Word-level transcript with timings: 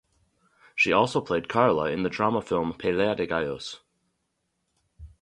She 0.75 0.91
also 0.91 1.21
played 1.21 1.47
Karla 1.47 1.91
in 1.91 2.01
the 2.01 2.09
drama 2.09 2.41
film 2.41 2.73
"Pelea 2.73 3.15
de 3.17 3.27
Gallos". 3.27 3.81